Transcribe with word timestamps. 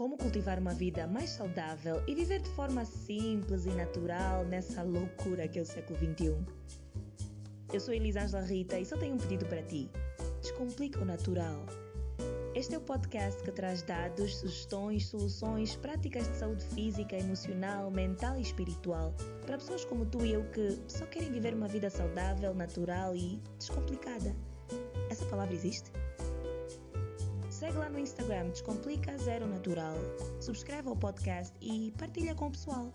como 0.00 0.16
cultivar 0.16 0.58
uma 0.58 0.72
vida 0.72 1.06
mais 1.06 1.28
saudável 1.28 2.02
e 2.06 2.14
viver 2.14 2.40
de 2.40 2.48
forma 2.52 2.86
simples 2.86 3.66
e 3.66 3.68
natural 3.68 4.46
nessa 4.46 4.82
loucura 4.82 5.46
que 5.46 5.58
é 5.58 5.62
o 5.62 5.66
século 5.66 5.98
XXI. 5.98 6.38
Eu 7.70 7.80
sou 7.80 7.92
Elisângela 7.92 8.42
Rita 8.42 8.78
e 8.78 8.86
só 8.86 8.96
tenho 8.96 9.16
um 9.16 9.18
pedido 9.18 9.44
para 9.44 9.62
ti. 9.62 9.90
Descomplica 10.40 11.02
o 11.02 11.04
natural. 11.04 11.66
Este 12.54 12.74
é 12.74 12.78
o 12.78 12.80
podcast 12.80 13.42
que 13.42 13.52
traz 13.52 13.82
dados, 13.82 14.38
sugestões, 14.38 15.06
soluções, 15.06 15.76
práticas 15.76 16.26
de 16.30 16.36
saúde 16.38 16.64
física, 16.64 17.14
emocional, 17.14 17.90
mental 17.90 18.38
e 18.38 18.40
espiritual 18.40 19.14
para 19.44 19.58
pessoas 19.58 19.84
como 19.84 20.06
tu 20.06 20.24
e 20.24 20.32
eu 20.32 20.44
que 20.44 20.78
só 20.88 21.04
querem 21.04 21.30
viver 21.30 21.52
uma 21.52 21.68
vida 21.68 21.90
saudável, 21.90 22.54
natural 22.54 23.14
e 23.14 23.38
descomplicada. 23.58 24.34
Essa 25.10 25.26
palavra 25.26 25.52
existe? 25.52 25.92
Segue 27.60 27.76
lá 27.76 27.90
no 27.90 27.98
Instagram 27.98 28.48
Descomplica 28.48 29.18
Zero 29.18 29.46
Natural, 29.46 29.94
subscreve 30.40 30.88
ao 30.88 30.96
podcast 30.96 31.54
e 31.60 31.92
partilha 31.98 32.34
com 32.34 32.46
o 32.46 32.50
pessoal. 32.50 32.90